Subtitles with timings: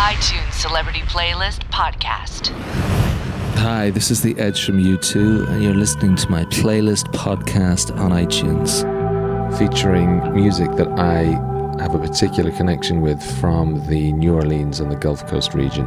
[0.00, 2.46] iTunes Celebrity Playlist Podcast.
[3.58, 8.10] Hi, this is The Edge from U2, and you're listening to my playlist podcast on
[8.10, 8.80] iTunes.
[9.58, 11.24] Featuring music that I
[11.82, 15.86] have a particular connection with from the New Orleans and the Gulf Coast region.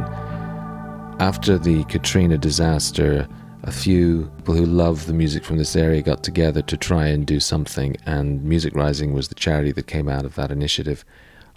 [1.18, 3.26] After the Katrina disaster,
[3.64, 7.26] a few people who love the music from this area got together to try and
[7.26, 11.04] do something, and Music Rising was the charity that came out of that initiative.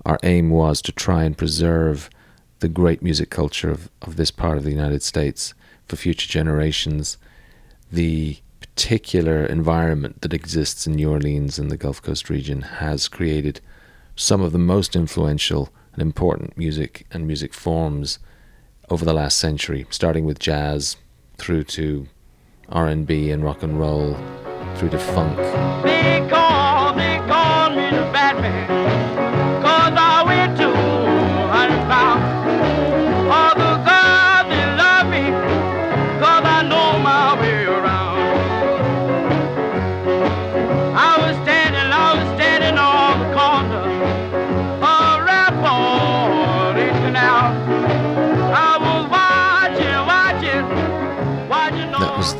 [0.07, 2.09] Our aim was to try and preserve
[2.59, 5.53] the great music culture of, of this part of the United States
[5.87, 7.17] for future generations.
[7.91, 13.61] The particular environment that exists in New Orleans and the Gulf Coast region has created
[14.15, 18.19] some of the most influential and important music and music forms
[18.89, 20.97] over the last century, starting with jazz
[21.37, 22.07] through to
[22.69, 24.15] R&B and rock and roll,
[24.75, 25.37] through to funk.
[25.83, 26.27] They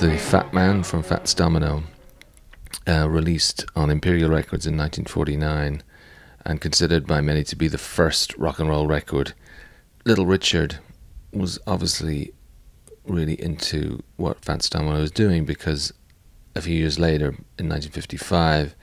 [0.07, 1.83] the Fat Man from Fats Domino,
[2.87, 5.83] uh, released on Imperial Records in 1949
[6.45, 9.33] and considered by many to be the first rock and roll record.
[10.05, 10.77] Little Richard
[11.33, 12.33] was obviously
[13.05, 15.91] really into what Fats Domino was doing because
[16.55, 17.27] a few years later,
[17.59, 18.75] in 1955,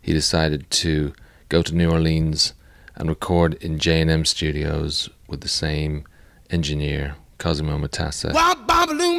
[0.00, 1.12] he decided to
[1.48, 2.54] go to New Orleans
[2.94, 6.04] and record in J&M Studios with the same
[6.50, 8.32] engineer, Cosimo Matassa.
[8.32, 9.18] Bum bum balloon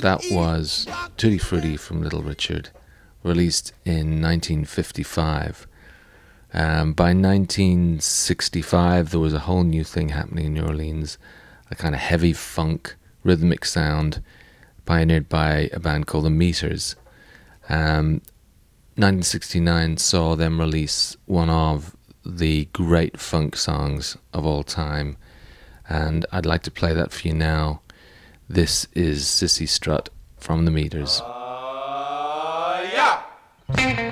[0.00, 0.86] That was
[1.18, 2.70] Tutti Frutti from Little Richard,
[3.22, 5.66] released in 1955.
[6.54, 11.18] Um, by 1965, there was a whole new thing happening in New Orleans,
[11.70, 14.22] a kind of heavy funk, rhythmic sound,
[14.86, 16.96] pioneered by a band called the Meters.
[17.68, 18.22] Um,
[18.96, 21.94] 1969 saw them release one of
[22.24, 25.18] the great funk songs of all time,
[25.90, 27.82] and I'd like to play that for you now.
[28.52, 31.20] This is Cissy Strut from the Meters.
[31.20, 31.30] Um,
[33.76, 34.09] now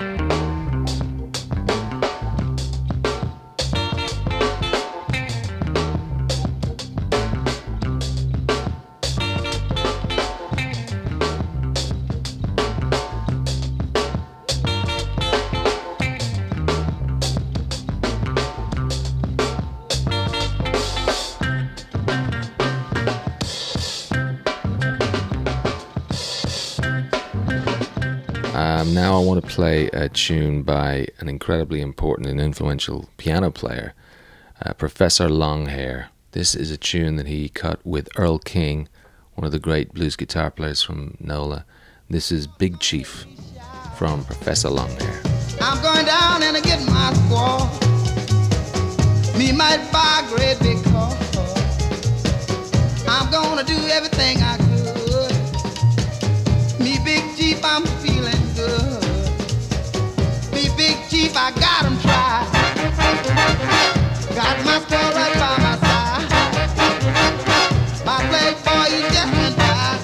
[29.19, 33.93] I want to play a tune by an incredibly important and influential piano player,
[34.65, 36.07] uh, Professor Longhair.
[36.31, 38.89] This is a tune that he cut with Earl King,
[39.35, 41.65] one of the great blues guitar players from NOLA.
[42.09, 43.27] This is Big Chief
[43.97, 45.19] from Professor Longhair.
[45.61, 47.67] I'm going down and I get my squaw.
[49.37, 51.13] Me might buy a great big car.
[53.09, 54.69] I'm gonna do everything I could.
[56.79, 57.98] Me big Jeep, I'm
[61.41, 62.47] I got 'em tried.
[64.35, 66.27] Got my squaw right by my side.
[68.05, 69.97] My playboy, you just can't.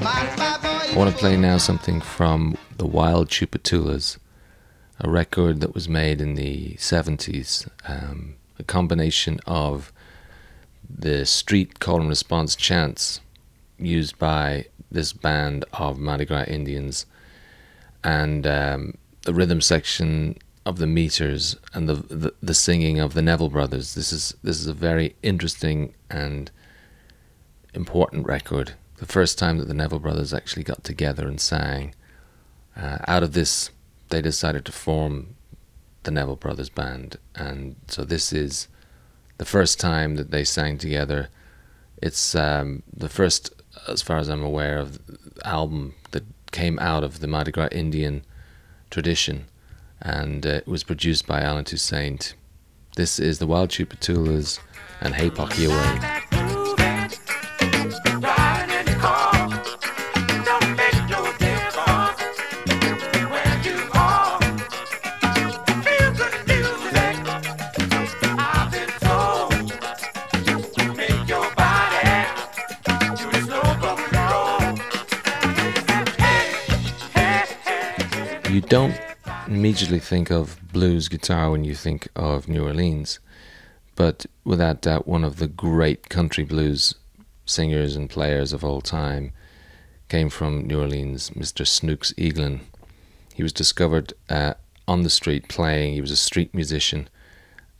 [0.00, 0.18] My
[0.62, 4.18] boy, I want to play now something from the Wild Tchoupitoulas,
[5.00, 9.92] a record that was made in the 70s, um, a combination of
[10.88, 13.20] the street call and response chants
[13.76, 17.06] used by this band of Mardi Gras Indians
[18.04, 18.94] and um,
[19.28, 23.94] the rhythm section of the meters and the, the the singing of the Neville brothers.
[23.94, 26.50] This is this is a very interesting and
[27.74, 28.72] important record.
[28.96, 31.94] The first time that the Neville brothers actually got together and sang.
[32.74, 33.68] Uh, out of this,
[34.08, 35.36] they decided to form
[36.04, 38.66] the Neville Brothers Band, and so this is
[39.36, 41.28] the first time that they sang together.
[41.98, 43.52] It's um, the first,
[43.88, 44.98] as far as I'm aware, of
[45.44, 48.24] album that came out of the Mardi Gras Indian
[48.90, 49.46] tradition,
[50.00, 52.34] and uh, it was produced by Allen Toussaint.
[52.96, 54.58] This is the Wild Tchoupitoulas
[55.00, 56.17] and Hey Pocky Away.
[78.68, 78.98] Don't
[79.46, 83.18] immediately think of blues guitar when you think of New Orleans,
[83.94, 86.94] but without doubt, one of the great country blues
[87.44, 89.32] singers and players of all time
[90.08, 91.66] came from New Orleans, Mr.
[91.66, 92.60] Snooks Eaglin.
[93.34, 94.54] He was discovered uh,
[94.86, 97.08] on the street playing, he was a street musician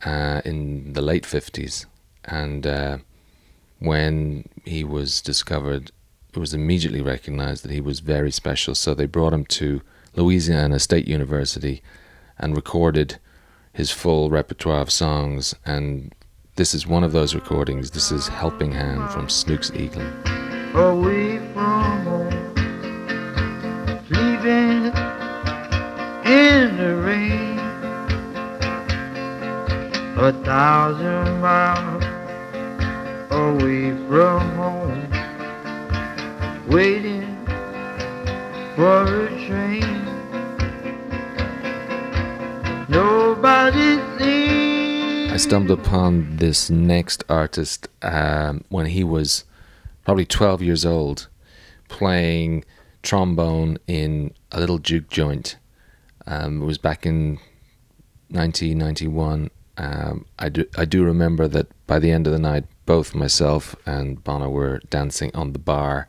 [0.05, 1.85] uh, in the late 50s,
[2.25, 2.97] and uh,
[3.79, 5.91] when he was discovered,
[6.33, 8.75] it was immediately recognized that he was very special.
[8.75, 9.81] So they brought him to
[10.19, 11.81] Louisiana State University
[12.37, 13.19] and recorded
[13.71, 15.55] his full repertoire of songs.
[15.65, 16.13] And
[16.57, 17.91] this is one of those recordings.
[17.91, 20.11] This is Helping Hand from Snooks Eaglin.
[20.75, 22.27] away from home,
[26.25, 27.57] in the rain,
[30.17, 32.03] a thousand miles
[33.31, 35.07] away from home,
[36.67, 37.37] waiting
[38.75, 39.98] for a train.
[45.31, 49.45] I stumbled upon this next artist um, when he was
[50.03, 51.27] probably 12 years old,
[51.87, 52.65] playing
[53.03, 55.57] trombone in a little juke joint.
[56.25, 57.37] Um, it was back in
[58.29, 59.51] 1991.
[59.77, 63.75] Um, I do I do remember that by the end of the night, both myself
[63.85, 66.07] and Bono were dancing on the bar.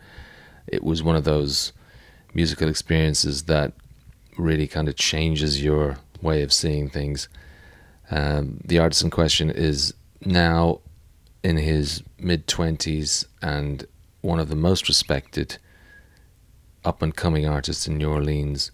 [0.67, 1.75] It was one of those
[2.33, 3.75] musical experiences that
[4.39, 7.29] really kind of changes your way of seeing things.
[8.11, 9.95] Um, the artist in question is
[10.25, 10.81] now
[11.43, 13.87] in his mid 20s and
[14.21, 15.59] one of the most respected
[16.85, 18.71] up and coming artists in New Orleans.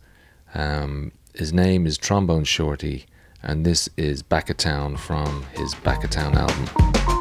[0.55, 3.07] Um, his name is Trombone Shorty,
[3.43, 7.16] and this is Back of Town from his Back of Town album.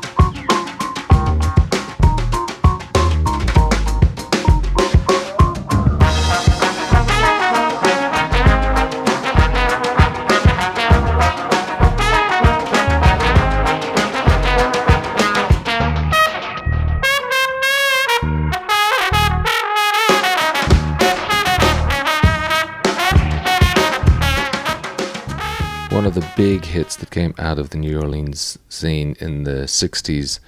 [26.46, 30.40] Big hits that came out of the New Orleans scene in the 60s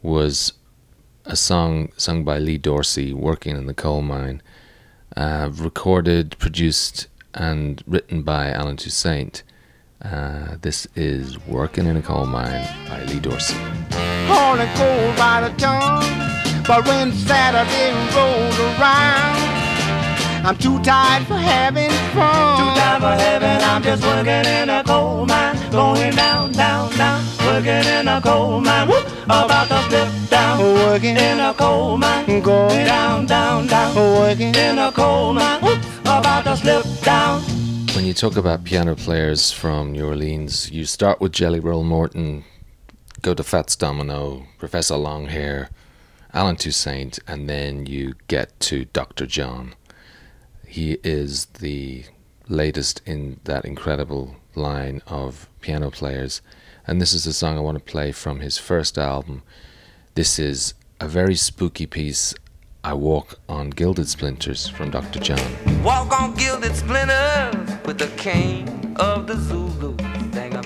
[0.00, 0.54] was
[1.26, 4.40] a song sung by Lee Dorsey, Working in the Coal Mine,
[5.14, 9.42] uh, recorded, produced, and written by Allen Toussaint.
[10.00, 13.58] Uh, this is Working in a Coal Mine by Lee Dorsey.
[14.28, 16.64] hauling coal by the ton.
[16.66, 19.51] But when Saturday rolls around,
[20.44, 22.34] I'm too tired for having fun.
[22.34, 22.56] Oh.
[22.58, 27.24] Too tired for heaven, I'm just working in a coal mine, going down, down, down,
[27.46, 32.40] working in a coal mine, whoop, about to slip down, Working in a coal mine,
[32.42, 34.54] Going down, down, down, working.
[34.54, 37.40] in a coal mine, whoop, about to slip down.
[37.94, 42.44] When you talk about piano players from New Orleans, you start with Jelly Roll Morton,
[43.22, 45.68] go to Fats Domino, Professor Longhair,
[46.34, 49.26] Allen Toussaint, and then you get to Dr.
[49.26, 49.74] John.
[50.72, 52.04] He is the
[52.48, 56.40] latest in that incredible line of piano players.
[56.86, 59.42] And this is a song I want to play from his first album.
[60.14, 62.34] This is a very spooky piece,
[62.82, 65.20] I Walk on Gilded Splinters from Dr.
[65.20, 65.82] John.
[65.84, 69.94] Walk on gilded splinters with the cane of the Zulu.
[70.30, 70.56] Dang,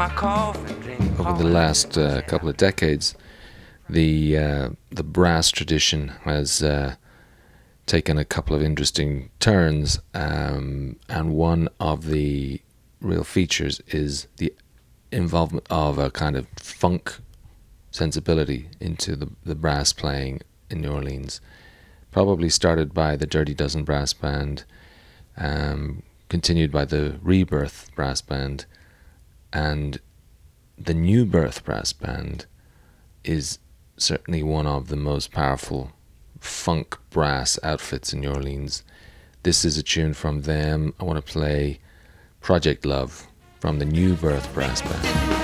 [0.00, 3.16] over the last uh, couple of decades,
[3.88, 6.94] the uh, the brass tradition has uh,
[7.86, 12.60] taken a couple of interesting turns, um, and one of the
[13.00, 14.54] real features is the
[15.10, 17.18] involvement of a kind of funk
[17.90, 21.40] sensibility into the the brass playing in New Orleans.
[22.12, 24.62] Probably started by the Dirty Dozen Brass Band,
[25.36, 28.64] um, continued by the Rebirth Brass Band,
[29.52, 30.00] and
[30.76, 32.46] the New Birth Brass Band
[33.24, 33.58] is
[33.96, 35.92] certainly one of the most powerful
[36.38, 38.84] funk brass outfits in New Orleans.
[39.42, 40.94] This is a tune from them.
[41.00, 41.80] I want to play
[42.40, 43.26] Project Love
[43.60, 45.37] from the New Birth Brass Band.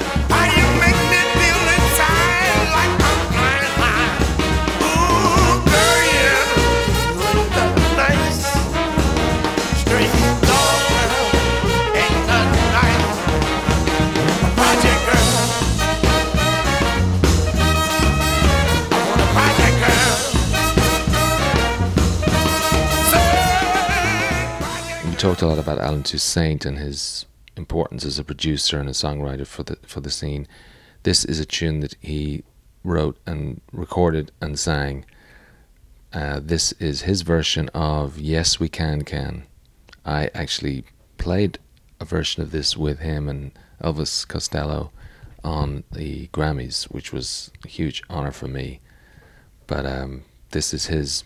[25.45, 29.63] A lot about Allen Toussaint and his importance as a producer and a songwriter for
[29.63, 30.49] the for the scene.
[31.03, 32.45] This is a tune that he
[32.83, 35.05] wrote and recorded and sang.
[36.15, 39.45] Uh, this is his version of "Yes We Can Can."
[40.07, 40.87] I actually
[41.19, 41.59] played
[42.01, 44.93] a version of this with him and Elvis Costello
[45.45, 48.81] on the Grammys, which was a huge honor for me.
[49.67, 51.23] But um, this is his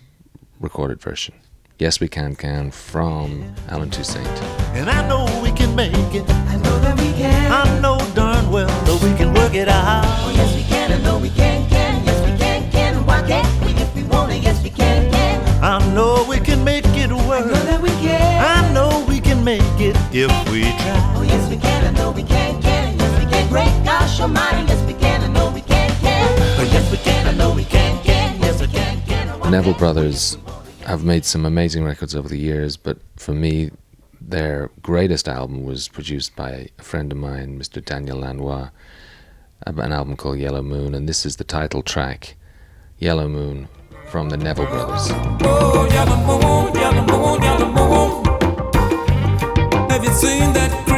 [0.58, 1.36] recorded version.
[1.78, 4.26] Yes, we can, can from Allen Toussaint.
[4.74, 6.28] And I know we can make it.
[6.28, 7.52] I know that we can.
[7.52, 10.02] I know darn well that we can work it out.
[10.04, 10.90] Oh, yes, we can.
[10.92, 12.04] I know we can, can.
[12.04, 13.06] Yes, we can, can.
[13.06, 14.42] Why can't we if we want it?
[14.42, 15.62] Yes, we can, can.
[15.62, 17.46] I know we can make it work.
[17.46, 18.42] I know that we can.
[18.42, 21.14] I know we can make it if we try.
[21.14, 21.94] Oh, yes, we can.
[21.94, 22.98] I know we can, can.
[22.98, 23.48] Yes, we can.
[23.50, 24.66] Great gosh almighty.
[24.66, 25.22] Yes, we can.
[25.22, 26.26] I know we can, can.
[26.58, 27.28] Oh, yes, we can.
[27.28, 28.40] I know we can, can.
[28.40, 29.28] Yes, we can, can.
[29.28, 30.36] And The Neville can't- Brothers
[30.88, 33.70] have made some amazing records over the years, but for me,
[34.18, 37.84] their greatest album was produced by a friend of mine, Mr.
[37.84, 38.70] Daniel Lanois,
[39.66, 42.36] an album called Yellow Moon, and this is the title track,
[42.98, 43.68] Yellow Moon,
[44.06, 45.08] from the Neville Brothers.
[45.42, 45.86] Oh.
[49.90, 50.97] Have you seen that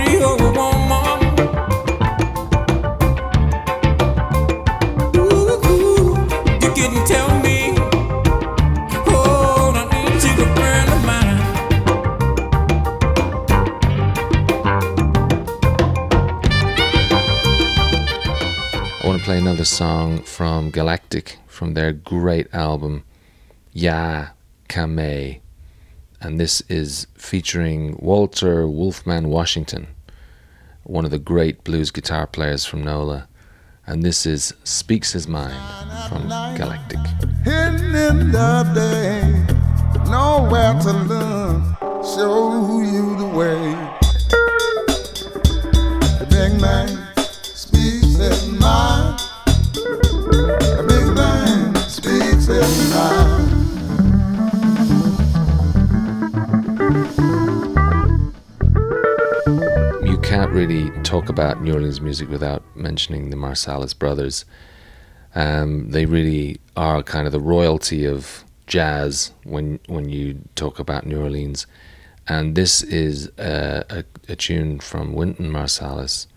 [19.61, 23.05] to song from Galactic from their great album
[23.75, 24.29] Ya
[24.71, 25.43] Kame.
[26.19, 29.89] And this is featuring Walter Wolfman Washington,
[30.85, 33.29] one of the great blues guitar players from NOLA.
[33.87, 35.61] And this is Speaks His Mind
[36.09, 36.27] from
[36.57, 37.01] Galactic.
[37.45, 39.45] Hidden in the day,
[40.11, 44.00] nowhere to show you the way.
[61.11, 64.45] Talk about New Orleans music without mentioning the Marsalis brothers.
[65.35, 71.05] Um, they really are kind of the royalty of jazz when when you talk about
[71.05, 71.67] New Orleans.
[72.29, 76.29] And this is a, a, a tune from Wynton Marsalis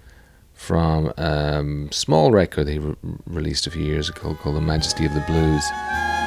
[0.56, 2.96] from a um, small record he re-
[3.28, 6.23] released a few years ago called The Majesty of the Blues.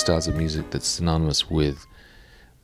[0.00, 1.86] Styles of music that's synonymous with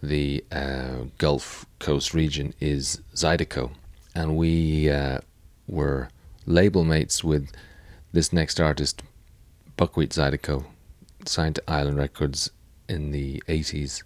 [0.02, 3.72] the uh, Gulf Coast region is Zydeco.
[4.14, 5.18] And we uh,
[5.68, 6.08] were
[6.46, 7.50] label mates with
[8.10, 9.02] this next artist,
[9.76, 10.64] Buckwheat Zydeco,
[11.26, 12.50] signed to Island Records
[12.88, 14.02] in the 80s.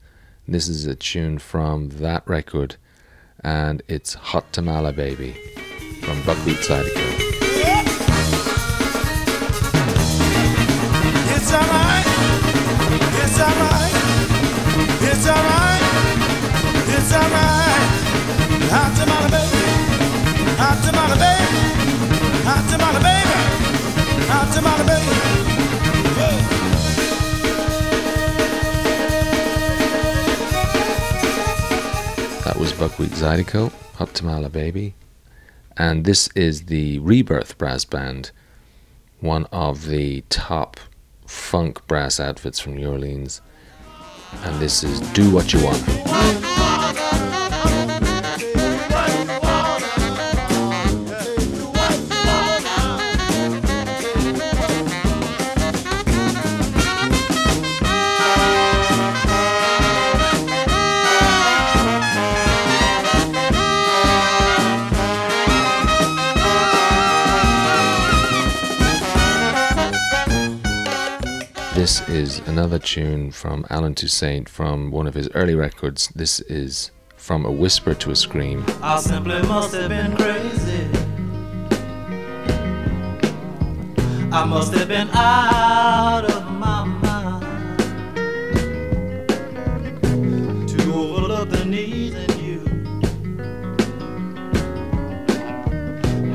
[0.49, 2.75] This is a tune from that record,
[3.45, 5.37] and it's Hot Tamale Baby
[6.03, 7.10] from Buckwheat Zydeco.
[32.81, 34.95] Buckwheat Zydeco, Hot Tamale Baby.
[35.77, 38.31] And this is the Rebirth Brass Band,
[39.21, 40.81] one of the top
[41.31, 43.41] funk brass outfits from New Orleans.
[44.43, 47.20] And this is Do What You Want.
[71.81, 76.09] This is another tune from Allen Toussaint from one of his early records.
[76.09, 78.67] This is From a Whisper to a Scream.
[78.83, 80.87] I simply must have been crazy.
[84.31, 87.89] I must have been out of my mind
[90.69, 92.61] to overlook the need in you.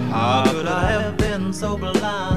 [0.10, 2.35] How could I have been so blind?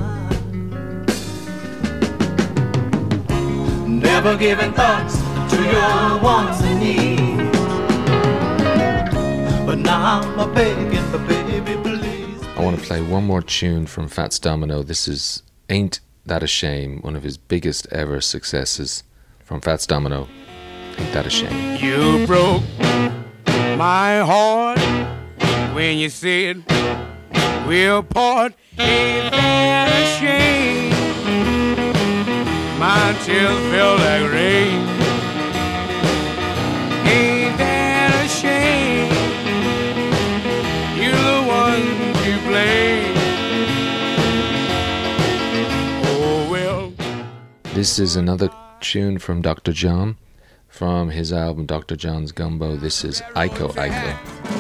[4.25, 5.17] Never giving thoughts
[5.49, 7.57] to your wants and needs.
[9.65, 12.43] But now I'm a begging, but baby, please.
[12.57, 14.83] I want to play one more tune from Fats Domino.
[14.83, 19.05] This is Ain't That a Shame, one of his biggest ever successes
[19.45, 20.27] from Fats Domino.
[20.99, 21.77] Ain't That a Shame.
[21.77, 22.65] You broke
[23.77, 24.81] my heart
[25.77, 26.65] when you said
[27.69, 28.55] we'll part.
[28.79, 30.68] Ain't that a shame?
[32.79, 34.79] My tears feel like rain.
[37.09, 39.11] Ain't that a shame?
[40.97, 41.87] You're the one
[42.23, 43.17] to blame.
[46.05, 46.93] Oh well.
[47.75, 48.49] This is another
[48.81, 49.73] tune from Dr.
[49.73, 50.17] John
[50.69, 51.97] from his album Dr.
[51.97, 52.77] John's Gumbo.
[52.77, 54.58] This is Iko Iko.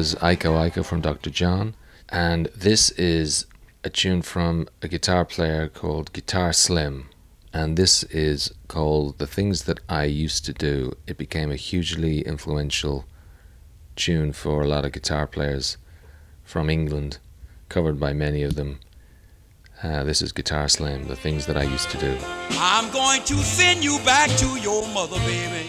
[0.00, 1.28] Was Iko Iko from Dr.
[1.28, 1.74] John.
[2.08, 3.44] And this is
[3.84, 7.10] a tune from a guitar player called Guitar Slim.
[7.52, 10.96] And this is called The Things That I Used to Do.
[11.06, 13.04] It became a hugely influential
[13.94, 15.76] tune for a lot of guitar players
[16.44, 17.18] from England,
[17.68, 18.80] covered by many of them.
[19.82, 22.16] Uh, this is Guitar Slim, The Things That I Used to Do.
[22.52, 25.68] I'm going to send you back to your mother, baby.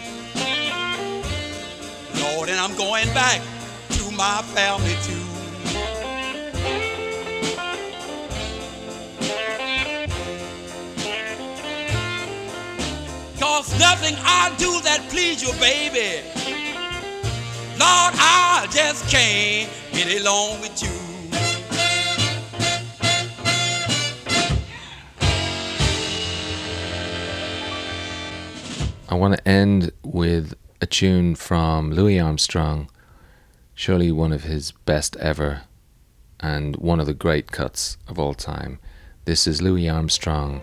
[2.18, 3.42] Lord, and I'm going back
[4.16, 5.32] my family too.
[13.38, 16.22] Cause nothing I do that please you, baby.
[17.78, 21.12] Lord, I just can't get along with you.
[29.08, 32.88] I want to end with a tune from Louis Armstrong,
[33.82, 35.62] surely one of his best ever
[36.38, 38.78] and one of the great cuts of all time.
[39.24, 40.62] This is Louis Armstrong,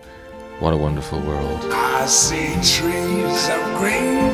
[0.58, 1.60] What a Wonderful World.
[1.70, 4.32] I see trees of green,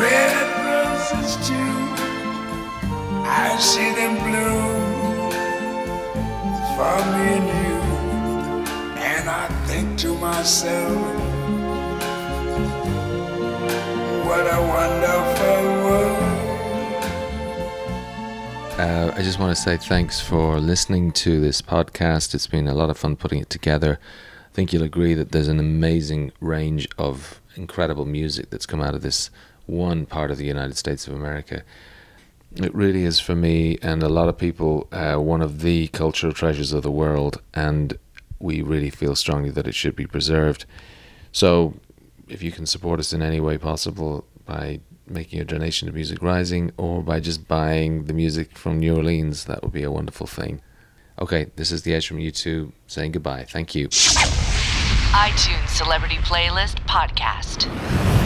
[0.00, 1.72] red roses too.
[3.28, 5.30] I see them bloom
[6.76, 7.78] for me and you.
[9.04, 10.96] And I think to myself,
[14.24, 15.39] what a wonderful
[18.80, 22.34] Uh, I just want to say thanks for listening to this podcast.
[22.34, 24.00] It's been a lot of fun putting it together.
[24.50, 28.94] I think you'll agree that there's an amazing range of incredible music that's come out
[28.94, 29.28] of this
[29.66, 31.62] one part of the United States of America.
[32.56, 36.32] It really is for me and a lot of people uh, one of the cultural
[36.32, 37.98] treasures of the world, and
[38.38, 40.64] we really feel strongly that it should be preserved.
[41.32, 41.74] So,
[42.28, 46.22] if you can support us in any way possible by making a donation to Music
[46.22, 50.26] Rising or by just buying the music from New Orleans, that would be a wonderful
[50.26, 50.60] thing.
[51.20, 53.44] Okay, this is the Edge from U2 saying goodbye.
[53.44, 53.88] Thank you.
[55.12, 58.19] iTunes Celebrity Playlist Podcast.